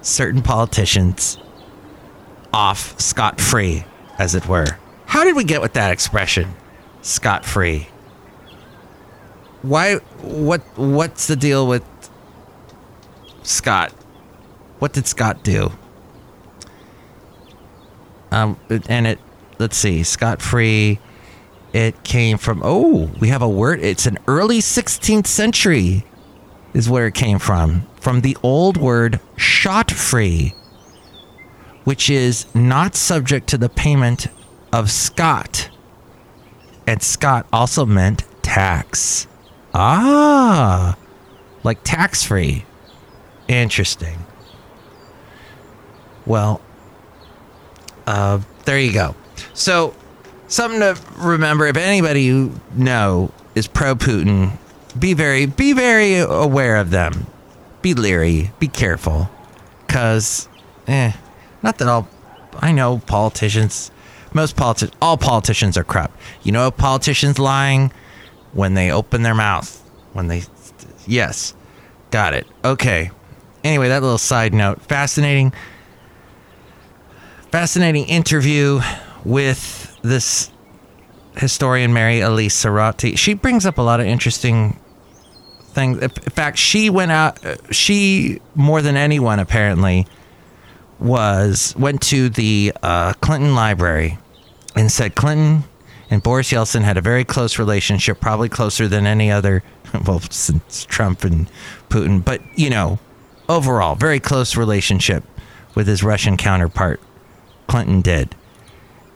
certain 0.00 0.42
politicians 0.42 1.38
off 2.52 2.98
scot 3.00 3.40
free, 3.40 3.84
as 4.18 4.34
it 4.34 4.46
were. 4.46 4.66
How 5.06 5.24
did 5.24 5.36
we 5.36 5.44
get 5.44 5.60
with 5.60 5.74
that 5.74 5.90
expression? 5.90 6.54
Scot 7.02 7.44
free. 7.44 7.88
Why 9.62 9.96
what 10.22 10.60
what's 10.76 11.26
the 11.26 11.36
deal 11.36 11.66
with 11.66 11.84
Scott? 13.42 13.92
What 14.78 14.92
did 14.92 15.06
Scott 15.06 15.44
do? 15.44 15.72
Um 18.30 18.58
and 18.88 19.06
it 19.06 19.18
let's 19.58 19.76
see, 19.76 20.02
scot 20.02 20.42
free. 20.42 20.98
It 21.72 22.04
came 22.04 22.38
from 22.38 22.60
oh, 22.64 23.10
we 23.20 23.28
have 23.28 23.42
a 23.42 23.48
word. 23.48 23.80
It's 23.80 24.06
an 24.06 24.18
early 24.26 24.58
16th 24.58 25.26
century 25.26 26.04
is 26.74 26.88
where 26.88 27.06
it 27.06 27.14
came 27.14 27.38
from. 27.38 27.86
From 28.00 28.22
the 28.22 28.36
old 28.42 28.76
word 28.76 29.20
shot 29.36 29.90
free, 29.90 30.54
which 31.84 32.08
is 32.10 32.46
not 32.54 32.94
subject 32.94 33.48
to 33.48 33.58
the 33.58 33.68
payment 33.68 34.28
of 34.72 34.90
Scott. 34.90 35.68
And 36.86 37.02
Scott 37.02 37.46
also 37.52 37.86
meant 37.86 38.24
tax. 38.42 39.26
Ah, 39.74 40.96
like 41.62 41.78
tax 41.84 42.22
free. 42.24 42.64
Interesting. 43.48 44.24
Well, 46.26 46.60
uh, 48.06 48.40
there 48.64 48.78
you 48.78 48.92
go. 48.92 49.14
So, 49.54 49.94
something 50.48 50.80
to 50.80 50.98
remember 51.16 51.66
if 51.66 51.76
anybody 51.76 52.22
you 52.22 52.60
know 52.74 53.32
is 53.54 53.66
pro 53.66 53.94
Putin, 53.94 54.56
be 54.98 55.14
very 55.14 55.46
be 55.46 55.72
very 55.72 56.18
aware 56.18 56.76
of 56.76 56.90
them. 56.90 57.26
Be 57.80 57.94
leery, 57.94 58.52
be 58.58 58.68
careful. 58.68 59.28
Cuz 59.88 60.48
eh, 60.86 61.12
not 61.62 61.78
that 61.78 61.88
all 61.88 62.08
I 62.58 62.72
know 62.72 62.98
politicians 63.06 63.90
most 64.34 64.56
politicians 64.56 64.96
all 65.02 65.16
politicians 65.16 65.76
are 65.76 65.84
corrupt. 65.84 66.16
You 66.42 66.52
know 66.52 66.70
politician's 66.70 67.38
lying 67.38 67.92
when 68.52 68.74
they 68.74 68.90
open 68.90 69.22
their 69.22 69.34
mouth. 69.34 69.78
When 70.12 70.28
they 70.28 70.42
yes. 71.06 71.54
Got 72.10 72.34
it. 72.34 72.46
Okay. 72.64 73.10
Anyway, 73.64 73.88
that 73.88 74.02
little 74.02 74.18
side 74.18 74.52
note. 74.52 74.82
Fascinating 74.82 75.52
fascinating 77.50 78.04
interview 78.06 78.80
with 79.24 79.96
this 80.02 80.50
historian 81.36 81.92
Mary 81.92 82.20
Elise 82.20 82.54
Sarrati. 82.64 83.16
She 83.16 83.34
brings 83.34 83.64
up 83.66 83.78
a 83.78 83.82
lot 83.82 84.00
of 84.00 84.06
interesting 84.06 84.78
things. 85.68 85.98
In 86.02 86.08
fact, 86.10 86.58
she 86.58 86.90
went 86.90 87.12
out. 87.12 87.44
uh, 87.44 87.56
She 87.70 88.40
more 88.54 88.82
than 88.82 88.96
anyone 88.96 89.38
apparently 89.38 90.06
was 90.98 91.74
went 91.76 92.02
to 92.02 92.28
the 92.28 92.72
uh, 92.82 93.12
Clinton 93.14 93.54
Library 93.54 94.18
and 94.76 94.90
said 94.90 95.14
Clinton 95.14 95.64
and 96.10 96.22
Boris 96.22 96.52
Yeltsin 96.52 96.82
had 96.82 96.98
a 96.98 97.00
very 97.00 97.24
close 97.24 97.58
relationship, 97.58 98.20
probably 98.20 98.48
closer 98.48 98.86
than 98.86 99.06
any 99.06 99.30
other. 99.30 99.62
Well, 100.06 100.20
since 100.30 100.86
Trump 100.86 101.22
and 101.22 101.50
Putin, 101.90 102.24
but 102.24 102.40
you 102.56 102.70
know, 102.70 102.98
overall, 103.46 103.94
very 103.94 104.20
close 104.20 104.56
relationship 104.56 105.22
with 105.74 105.86
his 105.86 106.02
Russian 106.02 106.38
counterpart. 106.38 106.98
Clinton 107.66 108.00
did. 108.00 108.34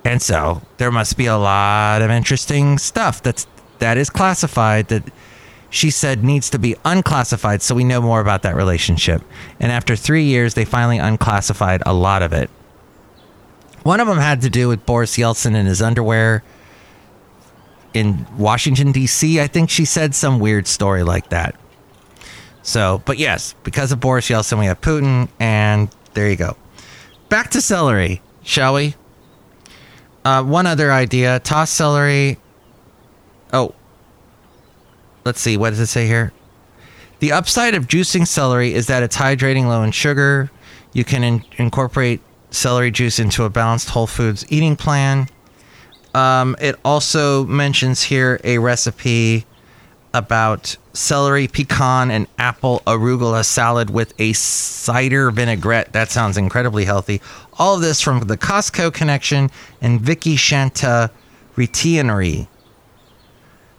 And 0.04 0.20
so 0.20 0.60
there 0.76 0.92
must 0.92 1.16
be 1.16 1.24
a 1.26 1.36
lot 1.36 2.02
of 2.02 2.10
interesting 2.10 2.76
stuff 2.76 3.22
that's 3.22 3.46
that 3.78 3.96
is 3.96 4.10
classified 4.10 4.88
that 4.88 5.02
she 5.76 5.90
said 5.90 6.24
needs 6.24 6.50
to 6.50 6.58
be 6.58 6.74
unclassified 6.84 7.60
so 7.60 7.74
we 7.74 7.84
know 7.84 8.00
more 8.00 8.20
about 8.20 8.42
that 8.42 8.56
relationship. 8.56 9.22
And 9.60 9.70
after 9.70 9.94
3 9.94 10.24
years 10.24 10.54
they 10.54 10.64
finally 10.64 10.98
unclassified 10.98 11.82
a 11.84 11.92
lot 11.92 12.22
of 12.22 12.32
it. 12.32 12.50
One 13.82 14.00
of 14.00 14.08
them 14.08 14.18
had 14.18 14.40
to 14.40 14.50
do 14.50 14.68
with 14.68 14.84
Boris 14.86 15.16
Yeltsin 15.16 15.54
and 15.54 15.68
his 15.68 15.82
underwear 15.82 16.42
in 17.94 18.26
Washington 18.36 18.90
D.C. 18.90 19.40
I 19.40 19.46
think 19.46 19.70
she 19.70 19.84
said 19.84 20.14
some 20.14 20.40
weird 20.40 20.66
story 20.66 21.02
like 21.02 21.28
that. 21.28 21.54
So, 22.62 23.00
but 23.04 23.18
yes, 23.18 23.54
because 23.62 23.92
of 23.92 24.00
Boris 24.00 24.28
Yeltsin 24.28 24.58
we 24.58 24.66
have 24.66 24.80
Putin 24.80 25.28
and 25.38 25.88
there 26.14 26.28
you 26.28 26.36
go. 26.36 26.56
Back 27.28 27.50
to 27.50 27.60
celery, 27.60 28.22
shall 28.42 28.74
we? 28.74 28.94
Uh, 30.24 30.42
one 30.42 30.66
other 30.66 30.90
idea: 30.90 31.38
toss 31.38 31.70
celery. 31.70 32.38
Oh, 33.52 33.75
let's 35.26 35.40
see. 35.40 35.56
What 35.56 35.70
does 35.70 35.80
it 35.80 35.86
say 35.86 36.06
here? 36.06 36.32
The 37.18 37.32
upside 37.32 37.74
of 37.74 37.88
juicing 37.88 38.26
celery 38.26 38.72
is 38.72 38.86
that 38.86 39.02
it's 39.02 39.16
hydrating, 39.16 39.66
low 39.66 39.82
in 39.82 39.90
sugar. 39.90 40.50
You 40.92 41.04
can 41.04 41.24
in- 41.24 41.44
incorporate 41.58 42.20
celery 42.50 42.90
juice 42.90 43.18
into 43.18 43.44
a 43.44 43.50
balanced 43.50 43.90
whole 43.90 44.06
foods 44.06 44.46
eating 44.48 44.76
plan. 44.76 45.26
Um, 46.14 46.56
it 46.60 46.76
also 46.84 47.44
mentions 47.44 48.02
here 48.02 48.40
a 48.44 48.58
recipe 48.58 49.44
about 50.14 50.76
celery, 50.94 51.46
pecan, 51.46 52.10
and 52.10 52.26
apple 52.38 52.82
arugula 52.86 53.44
salad 53.44 53.90
with 53.90 54.14
a 54.18 54.32
cider 54.32 55.30
vinaigrette. 55.30 55.92
That 55.92 56.10
sounds 56.10 56.38
incredibly 56.38 56.86
healthy. 56.86 57.20
All 57.58 57.74
of 57.74 57.82
this 57.82 58.00
from 58.00 58.20
the 58.20 58.38
Costco 58.38 58.94
connection 58.94 59.50
and 59.82 60.00
Vicki 60.00 60.36
Shanta 60.36 61.10
Retelny, 61.56 62.48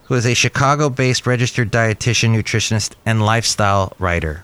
who 0.08 0.16
is 0.16 0.26
a 0.26 0.34
Chicago 0.34 0.90
based 0.90 1.28
registered 1.28 1.72
dietitian, 1.72 2.36
nutritionist, 2.36 2.94
and 3.06 3.26
lifestyle 3.26 3.94
writer. 4.00 4.44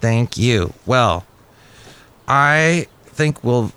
Thank 0.00 0.36
you. 0.36 0.72
Well, 0.86 1.24
I 2.26 2.88
think 3.06 3.44
we'll 3.44 3.72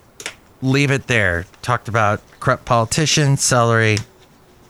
leave 0.63 0.89
it 0.89 1.05
there. 1.05 1.45
Talked 1.61 1.87
about 1.87 2.21
corrupt 2.39 2.65
politicians, 2.65 3.43
celery, 3.43 3.97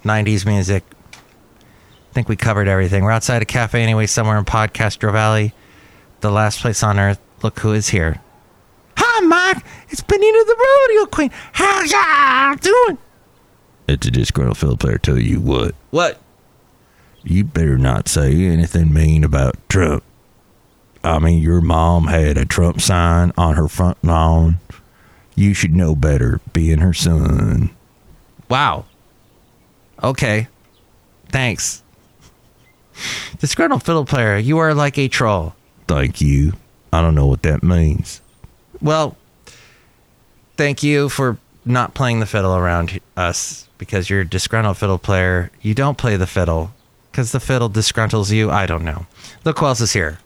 90s 0.03 0.45
music. 0.45 0.83
I 1.13 2.13
think 2.13 2.27
we 2.27 2.35
covered 2.35 2.67
everything. 2.67 3.05
We're 3.05 3.11
outside 3.11 3.41
a 3.41 3.45
cafe 3.45 3.81
anyway, 3.81 4.07
somewhere 4.07 4.37
in 4.37 4.43
Podcaster 4.43 5.11
Valley, 5.11 5.53
the 6.19 6.31
last 6.31 6.59
place 6.59 6.83
on 6.83 6.99
earth. 6.99 7.19
Look 7.43 7.59
who 7.59 7.71
is 7.71 7.89
here. 7.89 8.21
Hi, 8.97 9.21
Mike. 9.21 9.63
It's 9.89 10.01
Benita 10.01 10.43
the 10.47 10.55
Rodeo 10.89 11.05
Queen. 11.05 11.31
How's 11.53 11.91
y'all 11.91 12.55
doing? 12.55 12.97
It's 13.87 14.07
a 14.07 14.11
disgruntled 14.11 14.57
fiddle 14.57 14.77
player 14.77 14.97
tell 14.97 15.19
you 15.19 15.39
what. 15.39 15.75
What? 15.91 16.19
You 17.23 17.43
better 17.43 17.77
not 17.77 18.07
say 18.07 18.45
anything 18.45 18.93
mean 18.93 19.23
about 19.23 19.55
Trump. 19.69 20.03
I 21.03 21.19
mean, 21.19 21.41
your 21.41 21.61
mom 21.61 22.07
had 22.07 22.37
a 22.37 22.45
Trump 22.45 22.81
sign 22.81 23.31
on 23.37 23.55
her 23.55 23.67
front 23.67 24.03
lawn. 24.03 24.57
You 25.35 25.53
should 25.53 25.75
know 25.75 25.95
better, 25.95 26.39
being 26.53 26.79
her 26.79 26.93
son. 26.93 27.69
Wow. 28.49 28.85
Okay. 30.01 30.47
Thanks. 31.29 31.83
Disgruntled 33.39 33.83
fiddle 33.83 34.05
player, 34.05 34.37
you 34.37 34.57
are 34.57 34.73
like 34.73 34.97
a 34.97 35.07
troll. 35.07 35.55
Thank 35.87 36.21
you. 36.21 36.53
I 36.91 37.01
don't 37.01 37.15
know 37.15 37.27
what 37.27 37.43
that 37.43 37.61
means. 37.61 38.21
Well, 38.81 39.17
thank 40.57 40.81
you 40.81 41.09
for 41.09 41.37
not 41.65 41.93
playing 41.93 42.19
the 42.19 42.25
fiddle 42.25 42.55
around 42.55 42.99
us 43.17 43.64
because 43.77 44.09
you're 44.09 44.21
a 44.21 44.27
disgruntled 44.27 44.77
fiddle 44.77 44.97
player. 44.97 45.51
You 45.61 45.73
don't 45.73 45.97
play 45.97 46.15
the 46.17 46.27
fiddle 46.27 46.71
because 47.11 47.31
the 47.31 47.39
fiddle 47.39 47.69
disgruntles 47.69 48.31
you. 48.31 48.51
I 48.51 48.65
don't 48.65 48.83
know. 48.83 49.05
Look 49.43 49.59
who 49.59 49.65
else 49.65 49.81
is 49.81 49.93
here. 49.93 50.19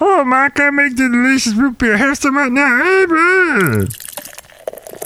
Oh, 0.00 0.24
Mike, 0.24 0.58
I 0.58 0.70
make 0.70 0.96
the 0.96 1.08
delicious 1.08 1.54
root 1.54 1.78
beer. 1.78 1.96
Have 1.96 2.18
some 2.18 2.36
right 2.36 2.50
now. 2.50 2.82
Hey. 2.82 3.86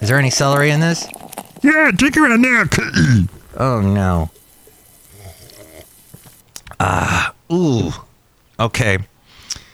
Is 0.00 0.08
there 0.08 0.18
any 0.18 0.30
celery 0.30 0.70
in 0.70 0.80
this? 0.80 1.06
Yeah, 1.62 1.90
drink 1.94 2.16
it 2.16 2.20
right 2.20 2.40
now. 2.40 2.64
Oh 3.58 3.80
no. 3.80 4.30
Ah, 6.78 7.32
ooh. 7.50 7.90
Okay. 8.60 8.98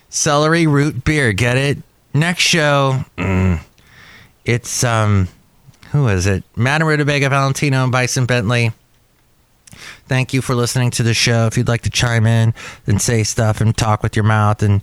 Celery 0.09 0.69
root 0.69 1.05
beer, 1.05 1.33
get 1.33 1.57
it? 1.57 1.79
Next 2.15 2.43
show, 2.43 3.05
mm, 3.17 3.61
it's 4.45 4.85
um 4.85 5.27
who 5.92 6.09
is 6.09 6.26
it? 6.26 6.42
Madam 6.57 6.88
Rutabaga 6.88 7.28
Valentino 7.28 7.85
and 7.85 7.92
Bison 7.92 8.26
Bentley. 8.26 8.72
Thank 10.07 10.33
you 10.33 10.42
for 10.42 10.55
listening 10.55 10.90
to 10.92 11.02
the 11.02 11.14
show. 11.14 11.46
If 11.46 11.57
you'd 11.57 11.68
like 11.68 11.83
to 11.83 11.90
chime 11.90 12.26
in 12.26 12.55
and 12.87 13.00
say 13.00 13.22
stuff 13.22 13.61
and 13.61 13.76
talk 13.76 14.02
with 14.02 14.16
your 14.16 14.24
mouth 14.24 14.62
and 14.62 14.83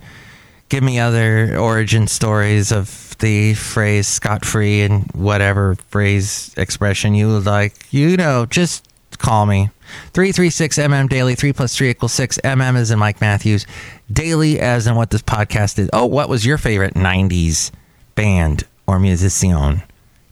give 0.68 0.82
me 0.82 0.98
other 0.98 1.56
origin 1.58 2.06
stories 2.06 2.72
of 2.72 3.16
the 3.18 3.54
phrase 3.54 4.08
scot 4.08 4.44
free 4.44 4.82
and 4.82 5.10
whatever 5.12 5.74
phrase 5.88 6.54
expression 6.56 7.14
you 7.14 7.28
would 7.28 7.46
like, 7.46 7.74
you 7.92 8.16
know, 8.16 8.46
just 8.46 8.88
call 9.18 9.46
me. 9.46 9.70
336 10.14 10.78
MM 10.78 11.08
Daily, 11.08 11.34
3 11.34 11.52
plus 11.52 11.76
3 11.76 11.90
equals 11.90 12.12
6. 12.12 12.38
MM 12.44 12.76
is 12.76 12.90
in 12.90 12.98
Mike 12.98 13.20
Matthews. 13.20 13.66
Daily 14.12 14.60
as 14.60 14.86
in 14.86 14.94
what 14.94 15.10
this 15.10 15.22
podcast 15.22 15.78
is. 15.78 15.90
Oh, 15.92 16.06
what 16.06 16.28
was 16.28 16.46
your 16.46 16.58
favorite 16.58 16.94
90s 16.94 17.72
band 18.14 18.64
or 18.86 18.98
musician? 19.00 19.82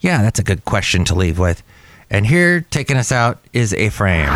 Yeah, 0.00 0.22
that's 0.22 0.38
a 0.38 0.44
good 0.44 0.64
question 0.64 1.04
to 1.06 1.14
leave 1.14 1.38
with. 1.38 1.62
And 2.10 2.26
here, 2.26 2.62
taking 2.70 2.96
us 2.96 3.12
out, 3.12 3.38
is 3.52 3.74
a 3.74 3.90
frame. 3.90 4.28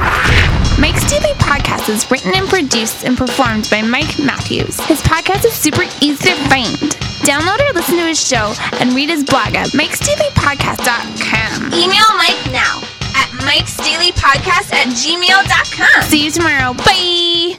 Mike's 0.78 1.08
Daily 1.10 1.32
Podcast 1.38 1.88
is 1.88 2.10
written 2.10 2.32
and 2.34 2.48
produced 2.48 3.04
and 3.04 3.16
performed 3.16 3.68
by 3.70 3.80
Mike 3.82 4.18
Matthews. 4.18 4.78
His 4.80 5.00
podcast 5.02 5.44
is 5.44 5.52
super 5.54 5.82
easy 6.00 6.30
to 6.30 6.36
find. 6.48 6.76
Download 7.24 7.60
or 7.60 7.72
listen 7.72 7.96
to 7.96 8.04
his 8.06 8.20
show 8.20 8.52
and 8.80 8.92
read 8.92 9.08
his 9.08 9.24
blog 9.24 9.54
at 9.54 9.68
mikesdailypodcast.com. 9.68 11.66
Email 11.72 12.16
Mike 12.16 12.52
now 12.52 12.82
at 13.14 13.28
mikesdailypodcast 13.46 14.72
at 14.72 14.88
gmail.com. 14.88 16.02
See 16.04 16.24
you 16.24 16.30
tomorrow. 16.30 16.74
Bye. 16.74 17.58